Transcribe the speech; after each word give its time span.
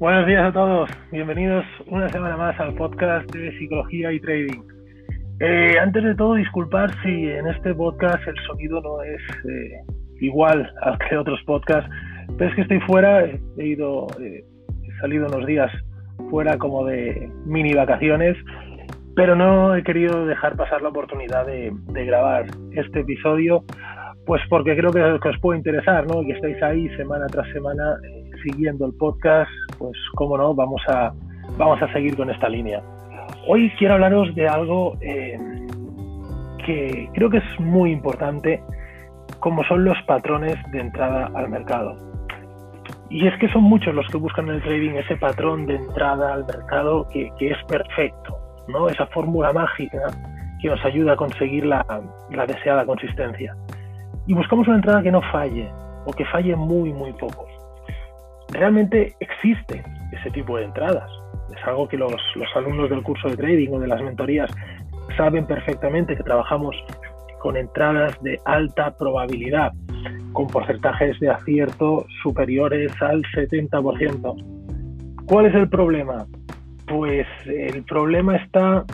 Buenos 0.00 0.26
días 0.26 0.46
a 0.46 0.52
todos, 0.52 0.88
bienvenidos 1.12 1.62
una 1.88 2.08
semana 2.08 2.34
más 2.34 2.58
al 2.58 2.72
podcast 2.72 3.30
de 3.32 3.52
psicología 3.58 4.10
y 4.10 4.18
trading. 4.18 4.62
Eh, 5.40 5.74
antes 5.78 6.02
de 6.02 6.14
todo, 6.14 6.36
disculpar 6.36 6.90
si 7.02 7.28
en 7.28 7.46
este 7.46 7.74
podcast 7.74 8.26
el 8.26 8.34
sonido 8.46 8.80
no 8.80 9.02
es 9.02 9.20
eh, 9.44 9.82
igual 10.22 10.72
al 10.80 10.96
que 11.00 11.18
otros 11.18 11.38
podcasts, 11.44 11.90
pero 12.38 12.48
es 12.48 12.56
que 12.56 12.62
estoy 12.62 12.80
fuera, 12.80 13.26
he 13.26 13.66
ido, 13.66 14.06
eh, 14.22 14.42
he 14.88 15.00
salido 15.02 15.26
unos 15.26 15.44
días 15.44 15.70
fuera 16.30 16.56
como 16.56 16.86
de 16.86 17.30
mini 17.44 17.74
vacaciones, 17.74 18.38
pero 19.14 19.36
no 19.36 19.76
he 19.76 19.82
querido 19.82 20.24
dejar 20.24 20.56
pasar 20.56 20.80
la 20.80 20.88
oportunidad 20.88 21.44
de, 21.44 21.74
grabar 22.06 22.46
este 22.72 23.00
episodio, 23.00 23.64
pues 24.24 24.40
porque 24.48 24.74
creo 24.74 24.92
que, 24.92 25.28
os 25.28 25.38
puede 25.42 25.58
interesar, 25.58 26.06
¿no? 26.06 26.22
Que 26.22 26.32
estáis 26.32 26.62
ahí 26.62 26.88
semana 26.96 27.26
tras 27.26 27.46
semana 27.52 27.98
siguiendo 28.42 28.86
el 28.86 28.94
podcast, 28.94 29.50
pues 29.80 29.96
cómo 30.14 30.36
no, 30.36 30.54
vamos 30.54 30.82
a, 30.88 31.12
vamos 31.56 31.82
a 31.82 31.90
seguir 31.92 32.14
con 32.16 32.30
esta 32.30 32.48
línea. 32.48 32.82
Hoy 33.48 33.72
quiero 33.78 33.94
hablaros 33.94 34.32
de 34.34 34.46
algo 34.46 34.96
eh, 35.00 35.38
que 36.64 37.08
creo 37.14 37.30
que 37.30 37.38
es 37.38 37.60
muy 37.60 37.90
importante, 37.90 38.62
como 39.40 39.64
son 39.64 39.84
los 39.84 39.96
patrones 40.06 40.56
de 40.70 40.80
entrada 40.80 41.30
al 41.34 41.48
mercado. 41.48 41.96
Y 43.08 43.26
es 43.26 43.36
que 43.38 43.48
son 43.48 43.64
muchos 43.64 43.94
los 43.94 44.06
que 44.08 44.18
buscan 44.18 44.48
en 44.48 44.56
el 44.56 44.62
trading 44.62 44.90
ese 44.90 45.16
patrón 45.16 45.66
de 45.66 45.76
entrada 45.76 46.34
al 46.34 46.44
mercado 46.44 47.08
que, 47.08 47.32
es 47.40 47.56
perfecto, 47.66 48.36
¿no? 48.68 48.88
Esa 48.88 49.06
fórmula 49.06 49.52
mágica 49.52 49.98
que 50.60 50.68
nos 50.68 50.84
ayuda 50.84 51.14
a 51.14 51.16
conseguir 51.16 51.64
la, 51.64 51.84
la 52.30 52.46
deseada 52.46 52.84
consistencia. 52.84 53.56
Y 54.26 54.34
buscamos 54.34 54.68
una 54.68 54.76
entrada 54.76 55.02
que 55.02 55.10
no 55.10 55.22
falle, 55.32 55.68
o 56.04 56.12
que 56.12 56.24
falle 56.26 56.54
muy, 56.54 56.92
muy 56.92 57.12
poco 57.14 57.46
realmente 58.52 59.14
existe 59.20 59.82
ese 60.12 60.30
tipo 60.30 60.56
de 60.56 60.64
entradas. 60.64 61.10
Es 61.56 61.66
algo 61.66 61.88
que 61.88 61.96
los, 61.96 62.14
alumnos 62.54 62.90
del 62.90 63.02
curso 63.02 63.28
de 63.28 63.36
trading 63.36 63.70
o 63.72 63.80
de 63.80 63.88
las 63.88 64.02
mentorías 64.02 64.50
saben 65.16 65.46
perfectamente 65.46 66.16
que 66.16 66.22
trabajamos 66.22 66.76
con 67.40 67.56
entradas 67.56 68.20
de 68.22 68.38
alta 68.44 68.94
probabilidad, 68.96 69.72
con 70.32 70.46
porcentajes 70.46 71.18
de 71.20 71.30
acierto 71.30 72.06
superiores 72.22 72.92
al 73.00 73.22
70%. 73.22 75.24
¿Cuál 75.26 75.46
es 75.46 75.54
el 75.54 75.68
problema? 75.68 76.26
Pues 76.86 77.26
el 77.46 77.82
problema 77.84 78.36
está 78.36 78.84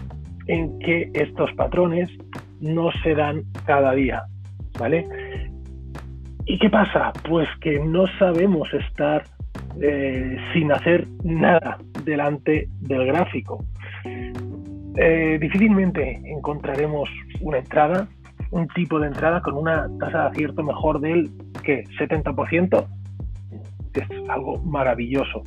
en 0.47 0.79
que 0.79 1.11
estos 1.15 1.53
patrones 1.55 2.09
no 2.61 2.91
se 3.03 3.15
dan 3.15 3.43
cada 3.65 3.93
día, 3.93 4.23
¿vale? 4.79 5.07
¿Y 6.45 6.59
qué 6.59 6.71
pasa? 6.71 7.13
Pues 7.29 7.49
que 7.61 7.81
no 7.81 8.07
sabemos 8.19 8.73
estar 8.73 9.25
eh, 9.81 10.37
sin 10.53 10.73
hacer 10.73 11.07
nada 11.23 11.79
delante 12.05 12.69
del 12.81 13.07
gráfico. 13.07 13.65
Eh, 14.97 15.39
difícilmente 15.41 16.21
encontraremos 16.25 17.09
una 17.41 17.59
entrada, 17.59 18.09
un 18.51 18.67
tipo 18.69 18.99
de 18.99 19.09
entrada 19.09 19.43
con 19.43 19.55
una 19.55 19.89
tasa 19.99 20.23
de 20.23 20.29
acierto 20.29 20.63
mejor 20.63 21.01
del 21.01 21.31
que 21.63 21.85
70%, 21.99 22.87
es 23.95 24.29
algo 24.29 24.59
maravilloso. 24.59 25.43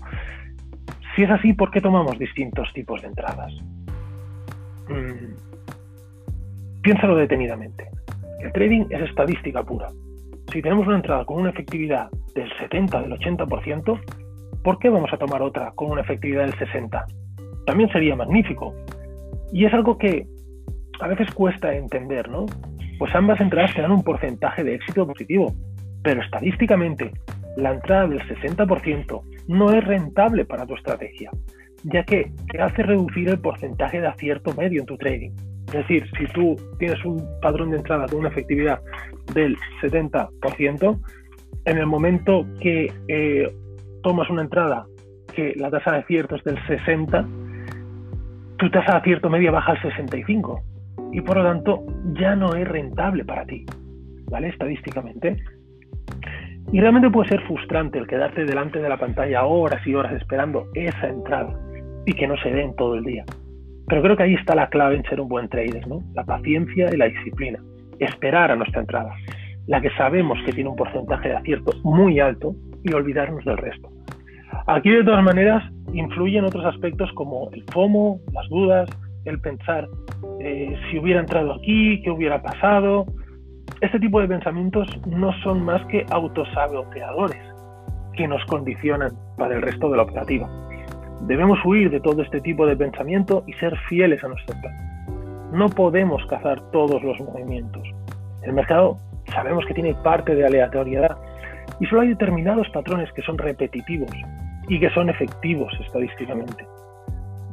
Si 1.16 1.24
es 1.24 1.30
así, 1.32 1.54
¿por 1.54 1.72
qué 1.72 1.82
tomamos 1.82 2.18
distintos 2.20 2.72
tipos 2.74 3.02
de 3.02 3.08
entradas? 3.08 3.52
Mm, 4.88 5.34
piénsalo 6.82 7.16
detenidamente. 7.16 7.90
El 8.42 8.52
trading 8.54 8.86
es 8.90 9.02
estadística 9.10 9.64
pura. 9.64 9.90
Si 10.52 10.62
tenemos 10.62 10.88
una 10.88 10.98
entrada 10.98 11.26
con 11.26 11.42
una 11.42 11.50
efectividad 11.50 12.10
del 12.40 12.52
70, 12.58 13.02
del 13.02 13.12
80%, 13.12 14.00
¿por 14.64 14.80
qué 14.80 14.90
vamos 14.90 15.12
a 15.14 15.18
tomar 15.18 15.42
otra 15.42 15.72
con 15.76 15.92
una 15.92 16.02
efectividad 16.02 16.46
del 16.46 16.58
60? 16.58 17.06
También 17.66 17.90
sería 17.92 18.16
magnífico. 18.16 18.74
Y 19.52 19.66
es 19.66 19.74
algo 19.74 19.98
que 19.98 20.26
a 21.00 21.08
veces 21.08 21.34
cuesta 21.34 21.74
entender, 21.74 22.30
¿no? 22.30 22.46
Pues 22.98 23.14
ambas 23.16 23.40
entradas 23.40 23.74
te 23.74 23.82
dan 23.82 23.92
un 23.92 24.04
porcentaje 24.04 24.64
de 24.64 24.76
éxito 24.76 25.08
positivo, 25.08 25.54
pero 26.04 26.22
estadísticamente 26.22 27.12
la 27.58 27.74
entrada 27.74 28.08
del 28.08 28.22
60% 28.22 29.22
no 29.48 29.72
es 29.72 29.84
rentable 29.84 30.46
para 30.46 30.66
tu 30.66 30.76
estrategia, 30.76 31.32
ya 31.84 32.04
que 32.04 32.32
te 32.52 32.62
hace 32.62 32.84
reducir 32.84 33.30
el 33.30 33.40
porcentaje 33.40 34.02
de 34.02 34.08
acierto 34.08 34.54
medio 34.56 34.82
en 34.82 34.86
tu 34.86 34.98
trading. 34.98 35.32
Es 35.68 35.74
decir, 35.74 36.06
si 36.18 36.26
tú 36.34 36.56
tienes 36.80 37.04
un 37.06 37.24
padrón 37.42 37.72
de 37.72 37.78
entrada 37.78 38.06
con 38.08 38.20
una 38.20 38.30
efectividad 38.30 38.82
del 39.34 39.56
70%, 39.82 41.00
en 41.70 41.78
el 41.78 41.86
momento 41.86 42.46
que 42.60 42.92
eh, 43.08 43.48
tomas 44.02 44.30
una 44.30 44.42
entrada 44.42 44.86
que 45.36 45.54
la 45.56 45.70
tasa 45.70 45.92
de 45.92 45.98
acierto 46.00 46.36
es 46.36 46.44
del 46.44 46.58
60, 46.66 47.28
tu 48.58 48.72
tasa 48.72 48.94
de 48.94 48.98
acierto 48.98 49.30
media 49.30 49.52
baja 49.52 49.74
al 49.74 49.82
65 49.82 50.62
y 51.12 51.22
por 51.22 51.38
lo 51.38 51.44
tanto 51.44 51.86
ya 52.14 52.36
no 52.36 52.56
es 52.56 52.68
rentable 52.68 53.24
para 53.24 53.46
ti, 53.46 53.66
¿vale? 54.32 54.50
Estadísticamente. 54.50 55.38
Y 56.72 56.80
realmente 56.80 57.10
puede 57.12 57.30
ser 57.30 57.42
frustrante 57.42 58.00
el 58.00 58.08
quedarte 58.08 58.46
delante 58.46 58.80
de 58.80 58.90
la 58.90 58.98
pantalla 58.98 59.46
horas 59.46 59.86
y 59.86 59.94
horas 59.94 60.14
esperando 60.14 60.68
esa 60.74 61.08
entrada 61.08 61.54
y 62.06 62.14
que 62.14 62.28
no 62.28 62.36
se 62.38 62.50
dé 62.50 62.64
en 62.64 62.76
todo 62.76 62.96
el 62.96 63.04
día. 63.04 63.26
Pero 63.88 64.02
creo 64.02 64.18
que 64.18 64.24
ahí 64.24 64.34
está 64.34 64.56
la 64.56 64.70
clave 64.70 64.96
en 64.96 65.04
ser 65.04 65.22
un 65.22 65.30
buen 65.30 65.50
trader, 65.50 65.88
¿no? 65.88 66.02
La 66.14 66.24
paciencia 66.24 66.90
y 66.92 66.98
la 66.98 67.06
disciplina. 67.06 67.60
Esperar 68.00 68.52
a 68.52 68.56
nuestra 68.56 68.82
entrada, 68.82 69.12
la 69.70 69.80
que 69.80 69.92
sabemos 69.92 70.40
que 70.46 70.52
tiene 70.52 70.72
un 70.72 70.76
porcentaje 70.76 71.30
de 71.30 71.36
acierto 71.36 71.72
muy 71.84 72.20
alto 72.20 72.56
y 72.84 72.92
olvidarnos 72.92 73.46
del 73.46 73.56
resto. 73.56 73.88
Aquí 74.66 74.90
de 74.90 75.04
todas 75.04 75.24
maneras 75.24 75.64
influyen 75.94 76.44
otros 76.44 76.66
aspectos 76.66 77.12
como 77.14 77.52
el 77.54 77.64
FOMO, 77.72 78.20
las 78.34 78.50
dudas, 78.50 78.90
el 79.26 79.40
pensar 79.40 79.88
eh, 80.40 80.76
si 80.90 80.98
hubiera 80.98 81.20
entrado 81.20 81.54
aquí, 81.54 82.02
qué 82.02 82.10
hubiera 82.10 82.42
pasado. 82.42 83.06
Este 83.80 84.00
tipo 84.00 84.20
de 84.20 84.28
pensamientos 84.28 84.88
no 85.06 85.32
son 85.44 85.64
más 85.64 85.86
que 85.86 86.04
autosaboteadores 86.10 87.42
que 88.16 88.28
nos 88.28 88.44
condicionan 88.46 89.12
para 89.38 89.56
el 89.56 89.62
resto 89.62 89.92
de 89.92 89.98
la 89.98 90.04
operativa. 90.04 90.50
Debemos 91.28 91.60
huir 91.64 91.92
de 91.92 92.00
todo 92.00 92.24
este 92.24 92.42
tipo 92.42 92.66
de 92.66 92.76
pensamiento 92.76 93.44
y 93.46 93.54
ser 93.54 93.78
fieles 93.88 94.24
a 94.24 94.30
nuestro 94.30 94.60
plan. 94.62 95.52
No 95.54 95.70
podemos 95.70 96.26
cazar 96.26 96.60
todos 96.72 97.04
los 97.04 97.20
movimientos. 97.20 97.88
El 98.42 98.54
mercado 98.54 98.98
sabemos 99.30 99.66
que 99.66 99.74
tiene 99.74 99.94
parte 99.96 100.36
de 100.36 100.46
aleatoriedad 100.46 101.18
y 101.80 101.86
solo 101.86 102.02
hay 102.02 102.10
determinados 102.10 102.70
patrones 102.70 103.12
que 103.14 103.22
son 103.22 103.38
repetitivos 103.38 104.12
y 104.68 104.80
que 104.80 104.90
son 104.92 105.10
efectivos 105.10 105.74
estadísticamente. 105.86 106.66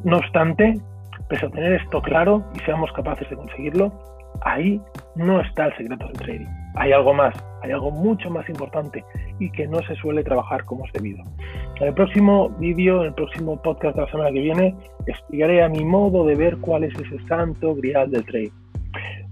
No 0.04 0.18
obstante, 0.18 0.80
pese 1.28 1.46
a 1.46 1.50
tener 1.50 1.72
esto 1.74 2.00
claro 2.02 2.44
y 2.54 2.60
seamos 2.60 2.92
capaces 2.92 3.28
de 3.28 3.36
conseguirlo, 3.36 3.92
ahí 4.42 4.80
no 5.14 5.40
está 5.40 5.66
el 5.66 5.76
secreto 5.76 6.06
del 6.06 6.18
trading. 6.18 6.46
Hay 6.76 6.92
algo 6.92 7.14
más, 7.14 7.34
hay 7.62 7.72
algo 7.72 7.90
mucho 7.90 8.30
más 8.30 8.48
importante 8.48 9.04
y 9.38 9.50
que 9.50 9.66
no 9.66 9.80
se 9.82 9.94
suele 9.96 10.22
trabajar 10.22 10.64
como 10.64 10.84
es 10.84 10.92
debido. 10.92 11.24
En 11.80 11.88
el 11.88 11.94
próximo 11.94 12.50
vídeo, 12.50 13.00
en 13.00 13.08
el 13.08 13.14
próximo 13.14 13.60
podcast 13.62 13.96
de 13.96 14.02
la 14.02 14.10
semana 14.10 14.30
que 14.30 14.40
viene, 14.40 14.74
explicaré 15.06 15.62
a 15.62 15.68
mi 15.68 15.84
modo 15.84 16.24
de 16.26 16.34
ver 16.34 16.58
cuál 16.58 16.84
es 16.84 16.94
ese 16.94 17.18
santo 17.26 17.74
grial 17.74 18.10
del 18.10 18.24
trading. 18.24 18.50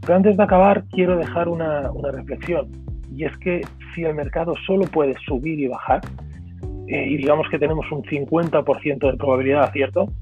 Pero 0.04 0.16
antes 0.16 0.37
de 0.37 0.42
acabar, 0.42 0.84
quiero 0.91 1.16
dejar 1.16 1.48
una, 1.48 1.91
reflexión. 2.12 2.69
Y 3.10 3.25
es 3.25 3.37
que 3.38 3.62
si 3.94 4.04
el 4.04 4.15
mercado 4.15 4.54
solo 4.66 4.84
puede 4.84 5.15
subir 5.26 5.59
y 5.59 5.66
bajar, 5.66 6.03
eh, 6.88 7.06
y 7.09 7.16
digamos 7.16 7.48
que 7.48 7.59
tenemos 7.59 7.91
un 7.91 8.03
50% 8.03 9.10
de 9.10 9.16
probabilidad 9.16 9.60
de 9.60 9.66
acierto, 9.66 10.12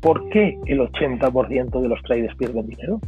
¿por 0.00 0.28
qué 0.28 0.58
el 0.66 0.80
80% 0.80 1.80
de 1.80 1.88
los 1.88 2.02
traders 2.02 2.34
pierden 2.36 2.66
dinero? 2.66 3.00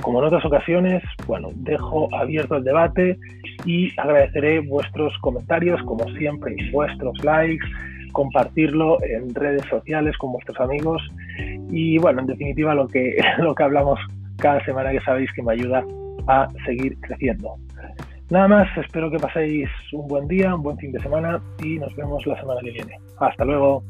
Como 0.00 0.20
en 0.20 0.26
otras 0.26 0.44
ocasiones, 0.46 1.02
bueno, 1.26 1.48
dejo 1.56 2.08
abierto 2.14 2.56
el 2.56 2.64
debate 2.64 3.18
y 3.66 3.90
agradeceré 4.00 4.60
vuestros 4.60 5.12
comentarios, 5.18 5.82
como 5.82 6.08
siempre, 6.16 6.56
vuestros 6.72 7.22
likes, 7.22 7.66
compartirlo 8.12 8.96
en 9.02 9.34
redes 9.34 9.66
sociales 9.68 10.16
con 10.16 10.32
vuestros 10.32 10.58
amigos. 10.58 11.02
Y 11.70 11.98
bueno, 11.98 12.20
en 12.20 12.28
definitiva 12.28 12.74
lo 12.74 12.88
que, 12.88 13.16
lo 13.38 13.54
que 13.54 13.62
hablamos 13.62 14.00
cada 14.40 14.64
semana 14.64 14.90
que 14.90 15.00
sabéis 15.00 15.30
que 15.34 15.42
me 15.42 15.52
ayuda 15.52 15.84
a 16.26 16.48
seguir 16.66 16.98
creciendo. 17.00 17.56
Nada 18.30 18.48
más, 18.48 18.78
espero 18.78 19.10
que 19.10 19.18
paséis 19.18 19.68
un 19.92 20.06
buen 20.06 20.28
día, 20.28 20.54
un 20.54 20.62
buen 20.62 20.76
fin 20.78 20.92
de 20.92 21.00
semana 21.00 21.40
y 21.62 21.78
nos 21.78 21.94
vemos 21.96 22.24
la 22.26 22.38
semana 22.40 22.60
que 22.62 22.70
viene. 22.70 22.96
Hasta 23.18 23.44
luego. 23.44 23.82